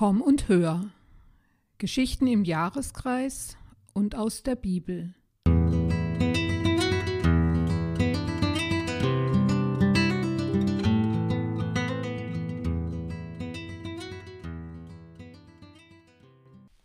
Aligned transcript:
Komm 0.00 0.22
und 0.22 0.48
hör. 0.48 0.88
Geschichten 1.76 2.26
im 2.26 2.42
Jahreskreis 2.42 3.58
und 3.92 4.14
aus 4.14 4.42
der 4.42 4.54
Bibel. 4.56 5.14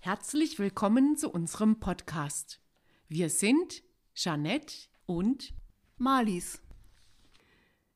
Herzlich 0.00 0.58
willkommen 0.58 1.16
zu 1.16 1.30
unserem 1.30 1.78
Podcast. 1.78 2.60
Wir 3.06 3.30
sind 3.30 3.84
Jeanette 4.16 4.88
und 5.06 5.54
Malis. 5.98 6.60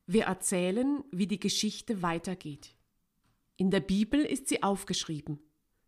Wir 0.05 0.27
erzählen, 0.27 1.03
wie 1.11 1.27
die 1.27 1.41
Geschichte 1.41 2.01
weitergeht. 2.01 2.78
In 3.59 3.71
der 3.71 3.81
Bibel 3.81 4.21
ist 4.21 4.47
sie 4.47 4.63
aufgeschrieben. 4.63 5.37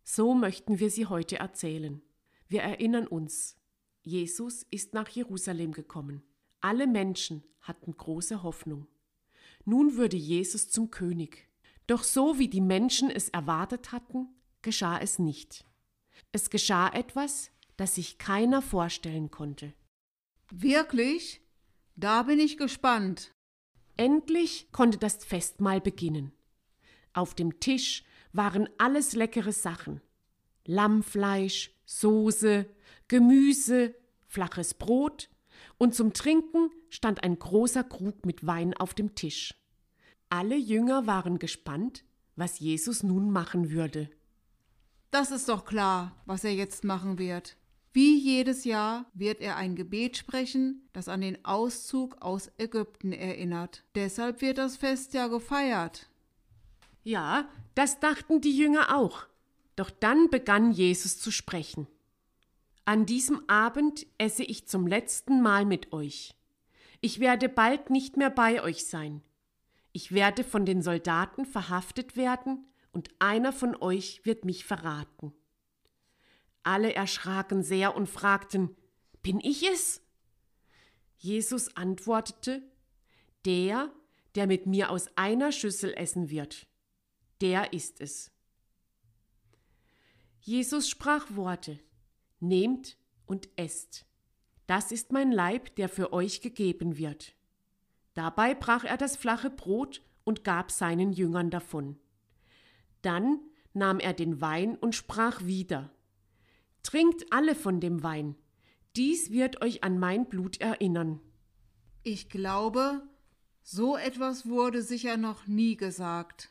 So 0.04 0.34
möchten 0.34 0.78
wir 0.78 0.90
sie 0.90 1.06
heute 1.06 1.38
erzählen. 1.38 2.02
Wir 2.46 2.60
erinnern 2.60 3.06
uns, 3.06 3.56
Jesus 4.02 4.66
ist 4.70 4.92
nach 4.92 5.08
Jerusalem 5.08 5.72
gekommen. 5.72 6.22
Alle 6.60 6.86
Menschen 6.86 7.42
hatten 7.62 7.96
große 7.96 8.42
Hoffnung. 8.42 8.88
Nun 9.64 9.96
würde 9.96 10.18
Jesus 10.18 10.68
zum 10.68 10.90
König. 10.90 11.48
Doch 11.86 12.04
so 12.04 12.38
wie 12.38 12.48
die 12.48 12.60
Menschen 12.60 13.08
es 13.08 13.30
erwartet 13.30 13.90
hatten, 13.90 14.28
geschah 14.60 14.98
es 14.98 15.18
nicht. 15.18 15.64
Es 16.30 16.50
geschah 16.50 16.90
etwas, 16.90 17.50
das 17.78 17.94
sich 17.94 18.18
keiner 18.18 18.60
vorstellen 18.60 19.30
konnte. 19.30 19.72
Wirklich? 20.50 21.40
Da 21.96 22.24
bin 22.24 22.38
ich 22.38 22.58
gespannt. 22.58 23.32
Endlich 23.96 24.70
konnte 24.72 24.98
das 24.98 25.24
Festmahl 25.24 25.80
beginnen. 25.80 26.32
Auf 27.12 27.34
dem 27.34 27.60
Tisch 27.60 28.04
waren 28.32 28.68
alles 28.78 29.14
leckere 29.14 29.52
Sachen. 29.52 30.00
Lammfleisch, 30.64 31.70
Soße, 31.84 32.66
Gemüse, 33.08 33.94
flaches 34.26 34.74
Brot 34.74 35.28
und 35.78 35.94
zum 35.94 36.12
Trinken 36.12 36.70
stand 36.88 37.22
ein 37.24 37.38
großer 37.38 37.84
Krug 37.84 38.24
mit 38.24 38.46
Wein 38.46 38.74
auf 38.74 38.94
dem 38.94 39.14
Tisch. 39.14 39.54
Alle 40.30 40.56
Jünger 40.56 41.06
waren 41.06 41.38
gespannt, 41.38 42.04
was 42.36 42.58
Jesus 42.58 43.02
nun 43.02 43.30
machen 43.30 43.70
würde. 43.70 44.08
Das 45.10 45.30
ist 45.30 45.48
doch 45.50 45.66
klar, 45.66 46.16
was 46.24 46.44
er 46.44 46.54
jetzt 46.54 46.84
machen 46.84 47.18
wird. 47.18 47.56
Wie 47.92 48.18
jedes 48.18 48.64
Jahr 48.64 49.04
wird 49.12 49.42
er 49.42 49.56
ein 49.56 49.76
Gebet 49.76 50.16
sprechen, 50.16 50.88
das 50.94 51.08
an 51.08 51.20
den 51.20 51.44
Auszug 51.44 52.16
aus 52.22 52.50
Ägypten 52.56 53.12
erinnert. 53.12 53.84
Deshalb 53.94 54.40
wird 54.40 54.56
das 54.56 54.78
Fest 54.78 55.12
ja 55.12 55.26
gefeiert. 55.26 56.08
Ja, 57.02 57.48
das 57.74 58.00
dachten 58.00 58.40
die 58.40 58.56
Jünger 58.56 58.96
auch. 58.96 59.26
Doch 59.76 59.90
dann 59.90 60.30
begann 60.30 60.72
Jesus 60.72 61.18
zu 61.18 61.30
sprechen. 61.30 61.86
An 62.84 63.06
diesem 63.06 63.48
Abend 63.48 64.06
esse 64.18 64.44
ich 64.44 64.68
zum 64.68 64.86
letzten 64.86 65.40
Mal 65.40 65.64
mit 65.64 65.92
euch. 65.92 66.34
Ich 67.00 67.20
werde 67.20 67.48
bald 67.48 67.90
nicht 67.90 68.16
mehr 68.16 68.30
bei 68.30 68.62
euch 68.62 68.86
sein. 68.86 69.22
Ich 69.92 70.12
werde 70.12 70.44
von 70.44 70.64
den 70.64 70.82
Soldaten 70.82 71.44
verhaftet 71.44 72.16
werden 72.16 72.66
und 72.92 73.10
einer 73.18 73.52
von 73.52 73.76
euch 73.76 74.24
wird 74.24 74.44
mich 74.44 74.64
verraten. 74.64 75.32
Alle 76.62 76.94
erschraken 76.94 77.62
sehr 77.62 77.96
und 77.96 78.08
fragten, 78.08 78.76
Bin 79.22 79.40
ich 79.40 79.68
es? 79.68 80.02
Jesus 81.18 81.76
antwortete, 81.76 82.62
Der, 83.44 83.90
der 84.34 84.46
mit 84.46 84.66
mir 84.66 84.90
aus 84.90 85.08
einer 85.16 85.50
Schüssel 85.50 85.94
essen 85.94 86.30
wird 86.30 86.66
der 87.42 87.72
ist 87.72 88.00
es. 88.00 88.30
Jesus 90.40 90.88
sprach 90.88 91.36
Worte, 91.36 91.78
Nehmt 92.40 92.96
und 93.26 93.48
esst. 93.56 94.06
Das 94.66 94.90
ist 94.90 95.12
mein 95.12 95.30
Leib, 95.30 95.76
der 95.76 95.88
für 95.88 96.12
euch 96.12 96.40
gegeben 96.40 96.96
wird. 96.96 97.34
Dabei 98.14 98.54
brach 98.54 98.84
er 98.84 98.96
das 98.96 99.16
flache 99.16 99.50
Brot 99.50 100.02
und 100.24 100.44
gab 100.44 100.70
seinen 100.70 101.12
Jüngern 101.12 101.50
davon. 101.50 101.98
Dann 103.02 103.40
nahm 103.74 104.00
er 104.00 104.12
den 104.12 104.40
Wein 104.40 104.76
und 104.76 104.94
sprach 104.94 105.44
wieder, 105.44 105.92
Trinkt 106.82 107.32
alle 107.32 107.54
von 107.54 107.80
dem 107.80 108.02
Wein, 108.02 108.34
dies 108.96 109.30
wird 109.30 109.62
euch 109.62 109.84
an 109.84 109.98
mein 109.98 110.28
Blut 110.28 110.60
erinnern. 110.60 111.20
Ich 112.02 112.28
glaube, 112.28 113.02
so 113.62 113.96
etwas 113.96 114.46
wurde 114.48 114.82
sicher 114.82 115.16
noch 115.16 115.46
nie 115.46 115.76
gesagt. 115.76 116.50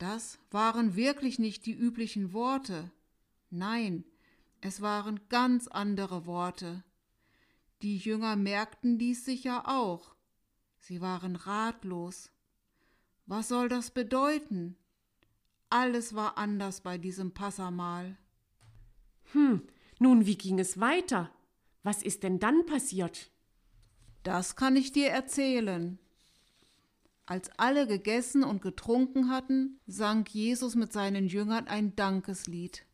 Das 0.00 0.38
waren 0.50 0.96
wirklich 0.96 1.38
nicht 1.38 1.66
die 1.66 1.74
üblichen 1.74 2.32
Worte. 2.32 2.90
Nein, 3.50 4.02
es 4.62 4.80
waren 4.80 5.20
ganz 5.28 5.68
andere 5.68 6.24
Worte. 6.24 6.82
Die 7.82 7.98
Jünger 7.98 8.34
merkten 8.34 8.96
dies 8.96 9.26
sicher 9.26 9.68
auch. 9.68 10.14
Sie 10.78 11.02
waren 11.02 11.36
ratlos. 11.36 12.30
Was 13.26 13.48
soll 13.48 13.68
das 13.68 13.90
bedeuten? 13.90 14.74
Alles 15.68 16.14
war 16.14 16.38
anders 16.38 16.80
bei 16.80 16.96
diesem 16.96 17.34
Passamal. 17.34 18.16
Hm, 19.32 19.68
nun, 19.98 20.24
wie 20.24 20.38
ging 20.38 20.58
es 20.58 20.80
weiter? 20.80 21.30
Was 21.82 22.02
ist 22.02 22.22
denn 22.22 22.38
dann 22.38 22.64
passiert? 22.64 23.30
Das 24.22 24.56
kann 24.56 24.76
ich 24.76 24.92
dir 24.92 25.10
erzählen. 25.10 25.98
Als 27.30 27.48
alle 27.58 27.86
gegessen 27.86 28.42
und 28.42 28.60
getrunken 28.60 29.30
hatten, 29.30 29.78
sang 29.86 30.24
Jesus 30.28 30.74
mit 30.74 30.92
seinen 30.92 31.28
Jüngern 31.28 31.68
ein 31.68 31.94
Dankeslied. 31.94 32.84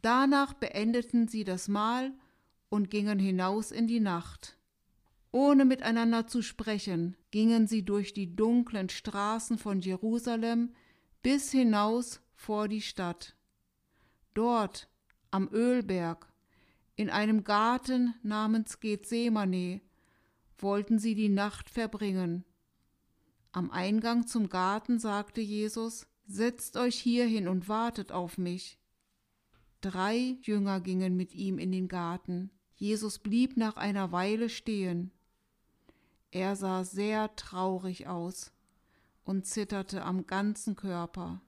Danach 0.00 0.52
beendeten 0.52 1.26
sie 1.26 1.42
das 1.42 1.66
Mahl 1.66 2.12
und 2.68 2.90
gingen 2.90 3.18
hinaus 3.18 3.72
in 3.72 3.88
die 3.88 3.98
Nacht. 3.98 4.56
Ohne 5.32 5.64
miteinander 5.64 6.28
zu 6.28 6.42
sprechen, 6.42 7.16
gingen 7.32 7.66
sie 7.66 7.84
durch 7.84 8.12
die 8.12 8.36
dunklen 8.36 8.88
Straßen 8.88 9.58
von 9.58 9.80
Jerusalem 9.80 10.72
bis 11.20 11.50
hinaus 11.50 12.20
vor 12.36 12.68
die 12.68 12.80
Stadt. 12.80 13.34
Dort, 14.32 14.88
am 15.32 15.48
Ölberg, 15.52 16.32
in 16.94 17.10
einem 17.10 17.42
Garten 17.42 18.14
namens 18.22 18.78
Gethsemane, 18.78 19.80
wollten 20.56 21.00
sie 21.00 21.16
die 21.16 21.28
Nacht 21.28 21.68
verbringen. 21.68 22.44
Am 23.52 23.70
Eingang 23.70 24.26
zum 24.26 24.48
Garten 24.48 24.98
sagte 24.98 25.40
Jesus, 25.40 26.06
Setzt 26.26 26.76
euch 26.76 26.94
hier 26.94 27.26
hin 27.26 27.48
und 27.48 27.68
wartet 27.68 28.12
auf 28.12 28.38
mich. 28.38 28.78
Drei 29.80 30.36
Jünger 30.42 30.80
gingen 30.80 31.16
mit 31.16 31.34
ihm 31.34 31.58
in 31.58 31.72
den 31.72 31.88
Garten. 31.88 32.52
Jesus 32.76 33.18
blieb 33.18 33.56
nach 33.56 33.76
einer 33.76 34.12
Weile 34.12 34.48
stehen. 34.48 35.10
Er 36.30 36.54
sah 36.54 36.84
sehr 36.84 37.34
traurig 37.34 38.06
aus 38.06 38.52
und 39.24 39.44
zitterte 39.44 40.04
am 40.04 40.28
ganzen 40.28 40.76
Körper. 40.76 41.40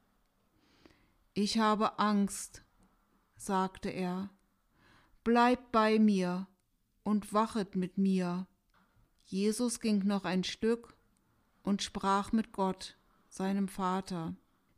Ich 1.34 1.58
habe 1.58 2.00
Angst, 2.00 2.64
sagte 3.36 3.88
er. 3.88 4.30
Bleibt 5.22 5.70
bei 5.70 6.00
mir 6.00 6.48
und 7.04 7.32
wachet 7.32 7.76
mit 7.76 7.98
mir. 7.98 8.48
Jesus 9.24 9.78
ging 9.78 10.00
noch 10.00 10.24
ein 10.24 10.42
Stück 10.42 10.91
und 11.62 11.82
sprach 11.82 12.32
mit 12.32 12.52
Gott, 12.52 12.96
seinem 13.28 13.68
Vater. 13.68 14.36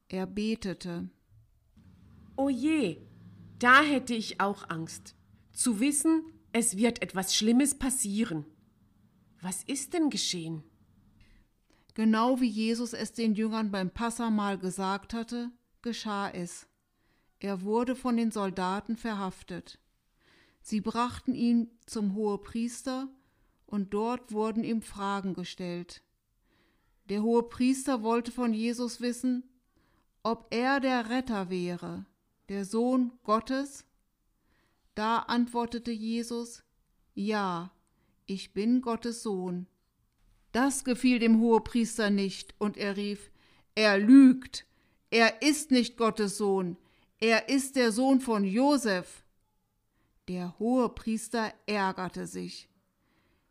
Er 0.08 0.26
betete. 0.26 1.08
O 2.36 2.48
je, 2.48 2.98
da 3.58 3.82
hätte 3.82 4.14
ich 4.14 4.40
auch 4.40 4.68
Angst, 4.68 5.14
zu 5.52 5.80
wissen, 5.80 6.22
es 6.52 6.76
wird 6.76 7.02
etwas 7.02 7.34
Schlimmes 7.34 7.78
passieren. 7.78 8.44
Was 9.40 9.62
ist 9.64 9.92
denn 9.92 10.10
geschehen? 10.10 10.62
Genau 11.94 12.40
wie 12.40 12.48
Jesus 12.48 12.92
es 12.92 13.12
den 13.12 13.34
Jüngern 13.34 13.70
beim 13.70 13.90
Passamal 13.90 14.58
gesagt 14.58 15.14
hatte, 15.14 15.50
geschah 15.82 16.28
es. 16.30 16.66
Er 17.40 17.62
wurde 17.62 17.94
von 17.94 18.16
den 18.16 18.30
Soldaten 18.30 18.96
verhaftet. 18.96 19.78
Sie 20.60 20.80
brachten 20.80 21.34
ihn 21.34 21.70
zum 21.86 22.14
Hohepriester, 22.14 23.08
und 23.66 23.92
dort 23.92 24.30
wurden 24.30 24.62
ihm 24.62 24.82
Fragen 24.82 25.34
gestellt. 25.34 26.03
Der 27.08 27.22
hohe 27.22 27.42
Priester 27.42 28.02
wollte 28.02 28.32
von 28.32 28.54
Jesus 28.54 29.00
wissen, 29.00 29.44
ob 30.22 30.46
er 30.50 30.80
der 30.80 31.10
Retter 31.10 31.50
wäre, 31.50 32.06
der 32.48 32.64
Sohn 32.64 33.12
Gottes. 33.24 33.84
Da 34.94 35.18
antwortete 35.18 35.90
Jesus, 35.90 36.62
Ja, 37.14 37.72
ich 38.26 38.54
bin 38.54 38.80
Gottes 38.80 39.22
Sohn. 39.22 39.66
Das 40.52 40.84
gefiel 40.84 41.18
dem 41.18 41.40
Hohepriester 41.40 42.08
nicht, 42.10 42.54
und 42.58 42.76
er 42.78 42.96
rief, 42.96 43.30
Er 43.74 43.98
lügt, 43.98 44.66
er 45.10 45.42
ist 45.42 45.70
nicht 45.70 45.98
Gottes 45.98 46.38
Sohn, 46.38 46.78
er 47.20 47.48
ist 47.48 47.76
der 47.76 47.92
Sohn 47.92 48.20
von 48.20 48.44
Josef. 48.44 49.24
Der 50.28 50.58
Hohepriester 50.58 51.52
ärgerte 51.66 52.26
sich. 52.26 52.70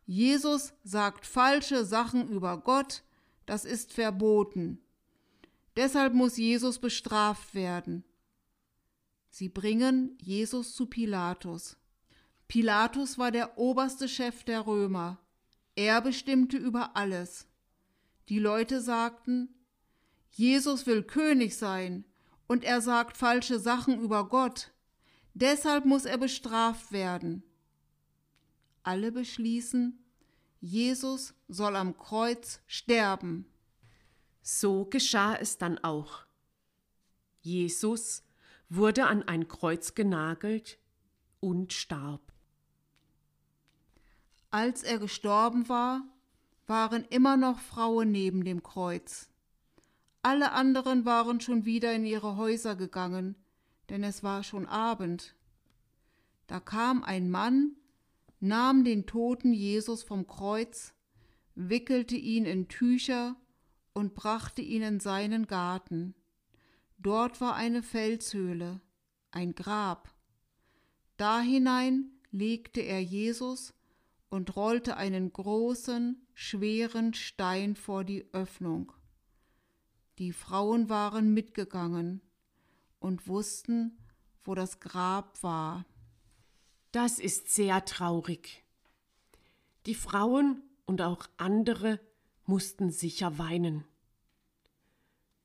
Jesus 0.06 0.74
sagt 0.82 1.24
falsche 1.24 1.84
Sachen 1.84 2.28
über 2.28 2.58
Gott, 2.58 3.04
das 3.46 3.64
ist 3.64 3.92
verboten. 3.92 4.80
Deshalb 5.76 6.14
muss 6.14 6.36
Jesus 6.36 6.78
bestraft 6.78 7.54
werden. 7.54 8.04
Sie 9.28 9.48
bringen 9.48 10.16
Jesus 10.22 10.74
zu 10.74 10.86
Pilatus. 10.86 11.76
Pilatus 12.46 13.18
war 13.18 13.32
der 13.32 13.58
oberste 13.58 14.08
Chef 14.08 14.44
der 14.44 14.66
Römer. 14.66 15.18
Er 15.74 16.00
bestimmte 16.00 16.56
über 16.56 16.96
alles. 16.96 17.48
Die 18.28 18.38
Leute 18.38 18.80
sagten, 18.80 19.52
Jesus 20.30 20.86
will 20.86 21.02
König 21.02 21.56
sein 21.56 22.04
und 22.46 22.64
er 22.64 22.80
sagt 22.80 23.16
falsche 23.16 23.58
Sachen 23.58 24.00
über 24.00 24.28
Gott. 24.28 24.72
Deshalb 25.34 25.84
muss 25.84 26.04
er 26.04 26.18
bestraft 26.18 26.92
werden. 26.92 27.42
Alle 28.84 29.10
beschließen, 29.10 30.03
Jesus 30.64 31.34
soll 31.46 31.76
am 31.76 31.98
Kreuz 31.98 32.62
sterben. 32.66 33.44
So 34.40 34.86
geschah 34.86 35.36
es 35.36 35.58
dann 35.58 35.76
auch. 35.84 36.24
Jesus 37.42 38.22
wurde 38.70 39.06
an 39.06 39.22
ein 39.24 39.46
Kreuz 39.46 39.94
genagelt 39.94 40.78
und 41.40 41.74
starb. 41.74 42.32
Als 44.50 44.82
er 44.82 44.98
gestorben 44.98 45.68
war, 45.68 46.00
waren 46.66 47.04
immer 47.10 47.36
noch 47.36 47.58
Frauen 47.58 48.10
neben 48.10 48.42
dem 48.42 48.62
Kreuz. 48.62 49.28
Alle 50.22 50.52
anderen 50.52 51.04
waren 51.04 51.42
schon 51.42 51.66
wieder 51.66 51.92
in 51.92 52.06
ihre 52.06 52.38
Häuser 52.38 52.74
gegangen, 52.74 53.36
denn 53.90 54.02
es 54.02 54.22
war 54.22 54.42
schon 54.42 54.64
Abend. 54.64 55.34
Da 56.46 56.58
kam 56.58 57.04
ein 57.04 57.30
Mann, 57.30 57.76
nahm 58.44 58.84
den 58.84 59.06
toten 59.06 59.54
Jesus 59.54 60.02
vom 60.02 60.26
Kreuz, 60.26 60.92
wickelte 61.54 62.14
ihn 62.14 62.44
in 62.44 62.68
Tücher 62.68 63.36
und 63.94 64.14
brachte 64.14 64.60
ihn 64.60 64.82
in 64.82 65.00
seinen 65.00 65.46
Garten. 65.46 66.14
Dort 66.98 67.40
war 67.40 67.54
eine 67.54 67.82
Felshöhle, 67.82 68.82
ein 69.30 69.54
Grab. 69.54 70.14
Da 71.16 71.40
hinein 71.40 72.10
legte 72.32 72.82
er 72.82 73.02
Jesus 73.02 73.72
und 74.28 74.56
rollte 74.56 74.98
einen 74.98 75.32
großen, 75.32 76.26
schweren 76.34 77.14
Stein 77.14 77.76
vor 77.76 78.04
die 78.04 78.26
Öffnung. 78.34 78.92
Die 80.18 80.32
Frauen 80.32 80.90
waren 80.90 81.32
mitgegangen 81.32 82.20
und 82.98 83.26
wussten, 83.26 83.96
wo 84.42 84.54
das 84.54 84.80
Grab 84.80 85.42
war. 85.42 85.86
Das 86.94 87.18
ist 87.18 87.52
sehr 87.52 87.84
traurig. 87.84 88.62
Die 89.84 89.96
Frauen 89.96 90.62
und 90.86 91.02
auch 91.02 91.26
andere 91.38 91.98
mussten 92.46 92.92
sicher 92.92 93.36
weinen. 93.36 93.82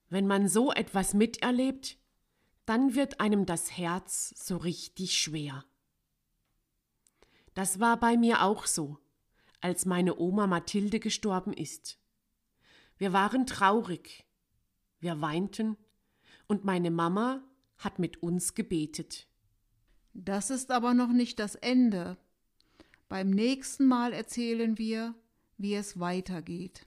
Wenn 0.10 0.28
man 0.28 0.48
so 0.48 0.72
etwas 0.72 1.16
miterlebt, 1.16 1.98
dann 2.68 2.94
wird 2.94 3.20
einem 3.20 3.48
das 3.48 3.76
Herz 3.76 4.32
so 4.38 4.58
richtig 4.58 5.18
schwer. 5.18 5.66
Das 7.56 7.80
war 7.80 8.00
bei 8.00 8.16
mir 8.16 8.44
auch 8.44 8.68
so, 8.68 9.00
als 9.60 9.88
meine 9.88 10.20
Oma 10.20 10.46
Mathilde 10.46 11.00
gestorben 11.00 11.54
ist. 11.54 11.98
Wir 13.00 13.12
waren 13.12 13.48
traurig, 13.48 14.24
wir 15.00 15.20
weinten 15.20 15.78
und 16.46 16.64
meine 16.64 16.92
Mama 16.92 17.42
hat 17.80 17.98
mit 17.98 18.22
uns 18.22 18.54
gebetet. 18.54 19.29
Das 20.14 20.50
ist 20.50 20.72
aber 20.72 20.94
noch 20.94 21.12
nicht 21.12 21.40
das 21.40 21.56
Ende. 21.56 22.18
Beim 23.08 23.30
nächsten 23.30 23.86
Mal 23.86 24.14
erzählen 24.14 24.78
wir, 24.78 25.16
wie 25.58 25.76
es 25.76 26.00
weitergeht. 26.00 26.86